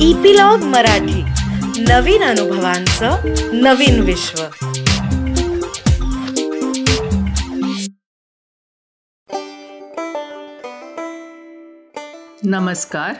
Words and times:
Epilogue 0.00 0.58
Marathi. 0.58 1.22
नवीन 1.82 2.22
अनुभवांचं 2.22 3.16
नवीन 3.52 4.00
विश्व. 4.00 4.42
नमस्कार. 12.44 13.14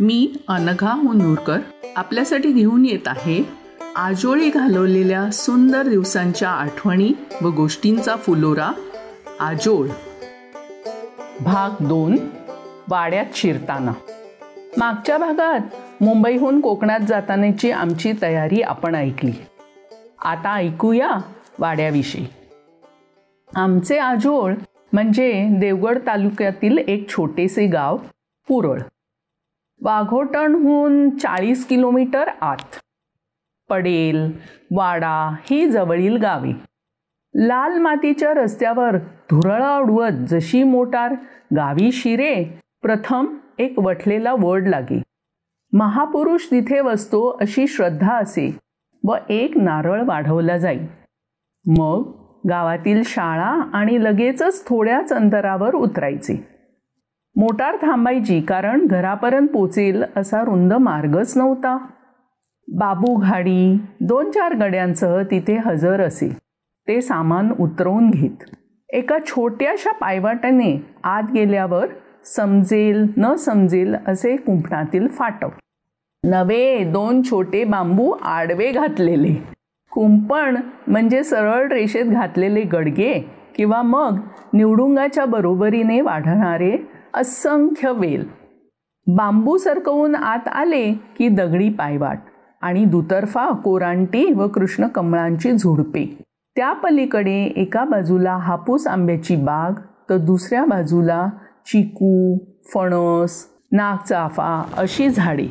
मी 0.00 0.36
अनघा 0.48 0.94
मुनूरकर. 0.94 1.58
आपल्यासाठी 1.96 2.52
घेऊन 2.52 2.86
येत 2.86 3.08
आहे 3.08 3.48
आजोळी 3.96 4.50
घालवलेल्या 4.50 5.30
सुंदर 5.30 5.82
दिवसांच्या 5.82 6.50
आठवणी 6.50 7.12
व 7.42 7.48
गोष्टींचा 7.48 8.16
फुलोरा 8.16 8.70
आजोळ. 9.40 9.88
भाग 11.40 11.70
दोन. 11.84 12.16
वाड्यात 12.88 13.26
शिरताना. 13.34 13.92
मागच्या 14.76 15.18
भागात 15.18 15.60
मुंबईहून 16.02 16.60
कोकणात 16.60 17.00
जातानाची 17.00 17.70
आमची 17.70 18.12
तयारी 18.22 18.62
आपण 18.62 18.94
ऐकली. 18.94 19.32
आता 20.24 20.54
ऐकूया 20.54 21.10
वाड्याविषयी. 21.58 22.26
आमचे 23.54 23.98
आजोळ 23.98 24.54
म्हणजे 24.92 25.48
देवगड 25.50 25.98
तालुक्यातील 26.06 26.78
एक 26.78 27.08
छोटेसे 27.08 27.66
गाव 27.66 27.96
पुरळ. 28.48 28.80
वाघोटणहून 29.82 31.10
चाळीस 31.10 31.66
किलोमीटर 31.66 32.28
आत. 32.28 32.78
पडेल 33.68 34.32
वाडा 34.74 35.36
ही 35.50 35.70
जवळील 35.70 36.16
गावे. 36.16 36.52
लाल 37.34 37.78
मातीच्या 37.78 38.34
रस्त्यावर 38.34 38.96
धुरळा 38.96 39.78
उडवत 39.78 40.28
जशी 40.28 40.62
मोटार 40.62 41.14
गावी 41.56 41.92
शिरे 41.92 42.44
प्रथम 42.82 43.26
एक 43.58 43.78
वठलेला 43.78 44.34
वड 44.38 44.68
लागे. 44.68 45.01
महापुरुष 45.72 46.46
तिथे 46.50 46.80
वसतो 46.80 47.26
अशी 47.40 47.66
श्रद्धा 47.66 48.16
असे 48.16 48.58
व 49.04 49.14
एक 49.28 49.56
नारळ 49.56 50.02
वाढवला 50.04 50.56
जाई. 50.56 50.78
मग 51.66 52.10
गावातील 52.48 53.02
शाळा 53.04 53.60
आणि 53.72 54.04
लगेचच 54.04 54.66
थोड्याच 54.66 55.12
अंतरावर 55.12 55.74
उतरायचे. 55.74 56.34
मोटार 57.36 57.76
थांबायची 57.76 58.40
कारण 58.40 58.86
घरापर्यंत 58.86 59.48
पोचेल 59.48 60.04
असा 60.16 60.44
रुंद 60.44 60.72
मार्गच 60.72 61.36
नव्हता. 61.36 61.76
बाबू 62.68 63.14
घाडी 63.14 63.76
दोन 64.00 64.30
चार 64.30 64.54
गड्यांसह 64.54 65.22
तिथे 65.22 65.56
हजर 65.56 66.00
असे. 66.00 66.36
ते 66.88 67.00
सामान 67.00 67.52
उतरवून 67.60 68.10
घेत. 68.10 68.44
एका 68.88 69.18
छोट्याशा 69.26 69.92
पायवाटाने 69.92 70.84
आत 71.04 71.32
गेल्यावर 71.34 71.86
समजेल 72.24 73.06
न 73.16 73.34
समजेल 73.34 73.94
असे 74.06 74.36
कुंपणातील 74.36 75.06
फाटव 75.08 75.48
नवे 76.24 76.84
दोन 76.84 77.20
छोटे 77.22 77.62
बांबू 77.64 78.10
आडवे 78.22 78.70
घातलेले. 78.72 79.34
कुंपण 79.92 80.56
म्हणजे 80.86 81.22
सरळ 81.24 81.66
रेषेत 81.68 82.04
घातलेले 82.04 82.60
गडगे 82.62 83.12
किंवा 83.56 83.80
मग 83.82 84.18
निवडुंगाच्या 84.52 85.24
बरोबरीने 85.24 86.00
वाढणारे 86.00 86.76
असंख्य 87.14 87.90
वेल. 87.90 88.24
बांबू 89.06 89.56
सरकवून 89.58 90.14
आत 90.14 90.48
आले 90.48 90.92
की 90.92 91.28
दगडी 91.28 91.68
पायवाट 91.70 92.18
आणि 92.62 92.84
दुतर्फा 92.84 93.48
कोरांटी 93.64 94.24
व 94.32 94.46
कृष्ण 94.48 94.86
कमळांची 94.86 95.52
झुडपे. 95.52 96.04
त्या 96.56 96.72
पलीकडे 96.72 97.42
एका 97.56 97.84
बाजूला 97.84 98.36
हापूस 98.36 98.86
आंब्याची 98.86 99.36
बाग 99.36 99.80
तर 100.10 100.16
दुसऱ्या 100.16 100.64
बाजूला 100.64 101.26
चिकू 101.66 102.38
फणस 102.74 103.44
नागचाफा 103.72 104.62
अशी 104.76 105.08
झाडे. 105.08 105.46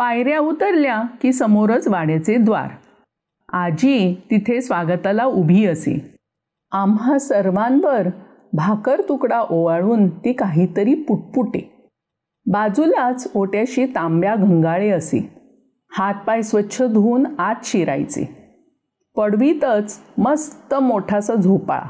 पायऱ्या 0.00 0.38
उतरल्या 0.40 1.02
की 1.22 1.32
समोरच 1.32 1.88
वाड्याचे 1.88 2.36
द्वार. 2.36 2.68
आजी 3.52 4.22
तिथे 4.30 4.60
स्वागताला 4.60 5.24
उभी 5.24 5.66
असे. 5.66 6.14
आम्हा 6.72 7.18
सर्वांवर 7.18 8.08
भाकर 8.52 9.00
तुकडा 9.08 9.40
ओवाळून 9.40 10.08
ती 10.08 10.32
काहीतरी 10.32 10.94
पुटपुटे. 10.94 11.90
बाजूलाच 12.46 13.30
ओट्याशी 13.34 13.86
तांब्या 13.86 14.34
घंगाळे 14.34 14.90
असे. 14.90 15.32
हातपाय 15.92 16.42
स्वच्छ 16.42 16.82
धुवून 16.82 17.26
आत 17.38 17.54
शिरायचे. 17.64 18.54
पडवीतच 19.16 19.98
मस्त 20.18 20.74
मोठासा 20.74 21.34
झोपाळा. 21.34 21.88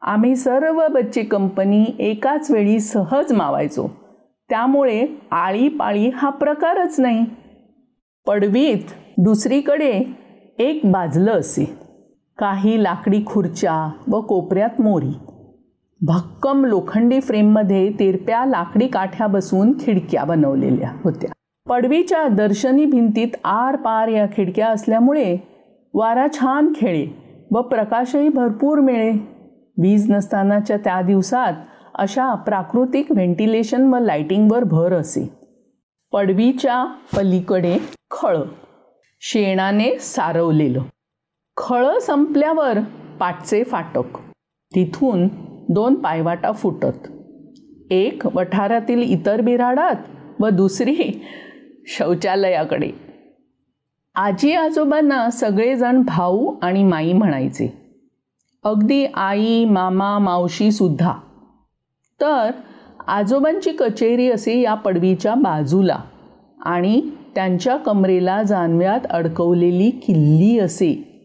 आम्ही 0.00 0.36
सर्व 0.36 0.88
बच्चे 0.88 1.22
कंपनी 1.22 1.84
एकाच 1.98 2.50
वेळी 2.50 2.80
सहज 2.80 3.32
मावायचो. 3.32 4.05
त्यामुळे 4.50 5.06
आळीपाळी 5.30 6.08
हा 6.08 6.30
प्रकारच 6.30 7.00
नाही. 7.00 7.24
पडवीत 8.26 8.92
दुसरीकडे 9.18 10.02
एक 10.58 10.80
बाजलं 10.84 11.32
असे. 11.32 11.78
काही 12.38 12.82
लाकडी 12.82 13.22
खुर्च्या 13.26 13.92
व 14.08 14.20
कोपऱ्यात 14.20 14.80
मोरी. 14.80 15.12
भक्कम 16.00 16.64
लोखंडी 16.64 17.20
फ्रेममध्ये 17.20 17.92
तिरप्या 17.98 18.44
लाकडी 18.44 18.86
काठ्या 18.86 19.26
बसून 19.26 19.72
खिडक्या 19.80 20.24
बनवलेल्या 20.24 20.90
होत्या. 21.04 21.30
पडवीच्या 21.68 22.28
दर्शनी 22.28 22.84
भिंतीत 22.86 23.28
आर 23.44 23.76
पार 23.76 24.08
या 24.08 24.26
खिडक्या 24.26 24.68
असल्यामुळे 24.68 25.36
वारा 25.94 26.26
छान 26.32 26.72
खेळे 26.76 27.06
व 27.50 27.62
प्रकाशही 27.62 28.28
भरपूर 28.28 28.78
मिळे. 28.78 29.10
वीज 29.78 30.10
नसतानाच्या 30.10 30.76
त्या 30.76 31.02
दिवसात 31.02 31.52
अशा 31.98 32.34
प्राकृतिक 32.34 33.12
व्हेंटिलेशन 33.12 33.94
व 33.94 33.98
लाइटिंगवर 33.98 34.64
भर 34.64 34.92
असे. 34.92 35.30
पडवीच्या 36.12 36.84
पलीकडे 36.84 37.78
खळ. 38.10 38.42
शेणाने 39.20 39.98
सारवलेलं. 39.98 40.82
खळं 41.56 41.98
संपल्यावर 41.98 42.78
पाटचे 43.20 43.64
फाटक. 43.64 44.18
तिथून 44.74 45.28
दोन 45.68 45.94
पायवाटा 45.94 46.52
फुटत. 46.52 47.08
एक 47.90 48.26
वठारातील 48.26 49.02
इतर 49.02 49.40
बिराडात 49.40 49.94
व 50.40 50.48
दुसरी 50.48 51.24
शौचालयाकडे. 51.86 52.90
आजी 54.14 54.52
आजोबांना 54.52 55.30
सगळेजण 55.30 56.02
भाऊ 56.02 56.54
आणि 56.62 56.84
माई 56.84 57.12
म्हणायचे. 57.12 57.96
अगदी 58.64 59.06
आई 59.06 59.64
मामा 59.64 60.18
मावशीसुद्धा 60.18 61.12
तर 62.20 62.50
आजोबांची 63.06 63.72
कचेरी 63.72 64.30
असे 64.30 64.60
या 64.60 64.74
पडवीच्या 64.74 65.34
बाजूला 65.34 65.98
आणि 66.62 67.00
त्यांच्या 67.34 67.76
कमरेला 67.76 68.42
जानव्यात 68.42 69.00
अडकवलेली 69.10 69.90
किल्ली 69.90 70.58
असे. 70.58 71.16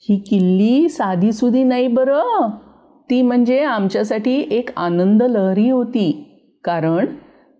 ही 0.00 0.16
किल्ली 0.16 0.88
साधीसुधी 0.88 1.64
नाही 1.64 1.86
बरं. 1.86 2.50
ती 3.10 3.22
म्हणजे 3.22 3.60
आमच्यासाठी 3.60 4.48
एक 4.50 4.70
आनंद 4.76 5.22
लहरी 5.22 5.70
होती. 5.70 6.28
कारण 6.64 7.06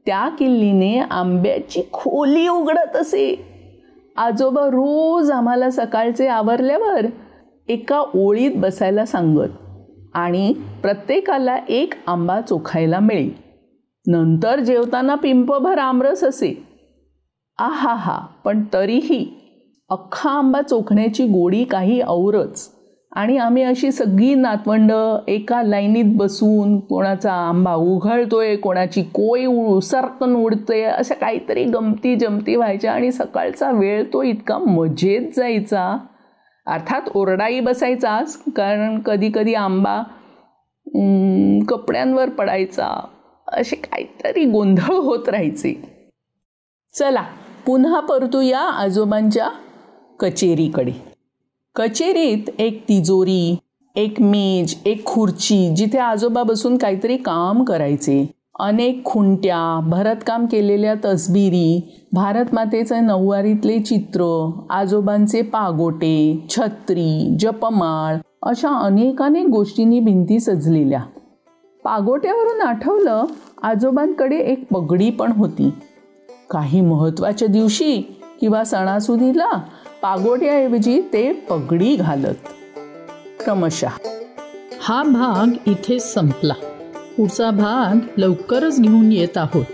त्या 0.07 0.29
किल्लीने 0.29 0.99
आंब्याची 0.99 1.83
खोली 1.93 2.49
उघडत 2.49 2.97
असे. 2.97 3.45
आजोबा 4.17 4.67
रोज 4.67 5.31
आम्हाला 5.31 5.71
सकाळचे 5.71 6.27
आवरल्यावर 6.27 7.07
एका 7.69 8.05
ओळीत 8.15 8.51
बसायला 8.57 9.07
सांगत. 9.07 9.49
आणि 10.15 10.55
प्रत्येकाला 10.83 11.57
एक 11.69 11.95
आंबा 12.07 12.41
चोखायला 12.41 12.99
मिळेल. 13.01 13.31
नंतर 14.07 14.61
जेवताना 14.61 15.15
पिंपभर 15.15 15.79
आमरस 15.79 16.25
असे. 16.25 16.67
आहा 17.59 17.95
हा 17.95 18.27
पण 18.45 18.65
तरीही 18.73 19.35
अख्खा 19.91 20.31
आंबा 20.31 20.63
चोखण्याची 20.63 21.25
गोडी 21.25 21.65
काही 21.65 22.03
औरच. 22.09 22.69
आणि 23.13 23.37
आम्ही 23.37 23.63
अशी 23.63 23.93
सगळी 23.93 24.35
नातवंड 24.35 24.93
एका 25.29 25.63
लाईनीत 25.63 26.05
बसून 26.07 26.81
कोणाचा 26.81 27.33
आंबा 27.33 27.75
उघळतोय 27.75 28.57
कोणाची 28.57 29.03
कोय 29.03 29.45
उसरकन 29.45 30.35
उडते 30.35 30.85
अशा 30.85 31.15
काहीतरी 31.15 31.65
गमती 31.65 32.17
जमती 32.17 32.57
व्हायच्या 32.57 32.93
आणि 32.93 33.13
सकाळचा 33.13 33.71
वेळ 33.71 34.05
तो 34.13 34.23
इतका 34.23 34.59
मजेत 34.59 35.29
जायचा. 35.37 35.99
अर्थात 36.67 37.09
ओरडाही 37.15 37.61
बसायचाच 37.61 38.43
कारण 38.57 38.99
कधी 38.99 39.31
कधी 39.35 39.55
आंबा 39.55 40.03
कपड्यांवर 41.69 42.29
पडायचा 42.29 42.89
असे 43.49 43.77
काहीतरी 43.77 44.45
गोंधळ 44.45 44.95
होत 44.95 45.29
राहायचे. 45.29 45.73
चला 46.95 47.23
पुन्हा 47.67 48.01
परतूया 48.01 48.61
आजोबांच्या 48.61 49.49
कचेरीकडे. 50.21 50.93
कचेरीत 51.77 52.51
एक 52.59 52.83
तिजोरी 52.89 53.57
एक 53.97 54.21
मेज 54.21 54.75
एक 54.85 55.05
खुर्ची 55.07 55.75
जिथे 55.77 55.99
आजोबा 55.99 56.43
बसून 56.43 56.77
काहीतरी 56.79 57.17
काम 57.17 57.65
करायचे. 57.65 58.31
अनेक 58.61 59.05
खुंट्या 59.05 59.81
भरतकाम 59.89 60.47
केलेल्या 60.47 60.95
तसबिरी 61.05 62.03
भारतमातेचे 62.13 63.01
नऊवारीतले 63.01 63.79
चित्र 63.81 64.51
आजोबांचे 64.71 65.43
पागोटे 65.43 66.45
छत्री 66.51 67.37
जपमाळ 67.41 68.17
अशा 68.43 68.69
अनेकानेक 68.69 69.47
गोष्टींनी 69.47 70.01
भिंती 70.01 70.41
सजलेल्या. 70.41 71.03
पागोट्यावरून 71.85 72.61
आठवलं 72.61 73.25
आजोबांकडे 73.63 74.37
एक 74.37 74.69
पगडी 74.73 75.11
पण 75.11 75.33
होती. 75.33 75.71
काही 76.51 76.81
महत्त्वाच्या 76.81 77.49
दिवशी 77.49 78.21
किंवा 78.41 78.65
सणासुदीला 78.65 79.51
पागोट्याऐवजी 80.03 81.01
ते 81.01 81.33
पगडी 81.33 81.97
घालत. 81.97 82.35
क्रमशः. 83.45 83.89
हा 84.83 85.03
भाग 85.03 85.71
इथे 85.71 85.99
संपला. 85.99 86.55
पुढचा 87.23 87.51
भाग 87.51 88.21
लवकरच 88.21 88.81
घेऊन 88.81 89.13
येत 89.13 89.39
आहोत. 89.39 89.65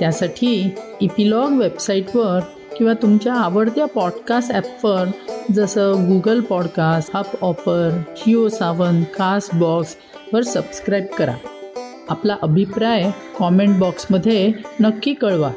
त्यासाठी 0.00 0.74
इपिलॉग 1.00 1.52
वेबसाईटवर 1.52 2.40
किंवा 2.76 2.92
तुमच्या 2.92 3.34
आवडत्या 3.34 3.86
पॉडकास्ट 3.86 4.52
ॲपवर 4.52 5.04
जसं 5.54 5.92
गुगल 6.08 6.40
पॉडकास्ट 6.40 7.16
हप 7.16 7.44
ऑपर 7.44 8.02
जिओ 8.16 8.48
सावन 8.48 9.04
कास्ट 9.04 9.54
बॉक्सवर 9.54 10.42
सबस्क्राईब 10.42 11.04
करा. 11.18 11.34
आपला 12.08 12.36
अभिप्राय 12.42 13.10
कॉमेंट 13.38 13.78
बॉक्समध्ये 13.78 14.52
नक्की 14.80 15.14
कळवा. 15.14 15.50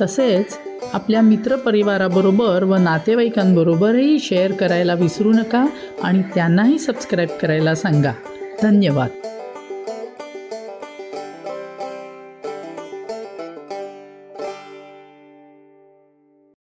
तसेच 0.00 0.58
आपल्या 0.92 1.20
मित्रपरिवाराबरोबर 1.20 2.64
व 2.64 2.76
नातेवाईकांबरोबरही 2.76 4.18
शेअर 4.18 4.52
करायला 4.52 4.94
विसरू 4.94 5.32
नका 5.32 5.66
आणि 6.02 6.22
त्यांनाही 6.34 6.78
सबस्क्राईब 6.78 7.28
करायला 7.42 7.74
सांगा. 7.74 8.12
धन्यवाद. 8.62 9.08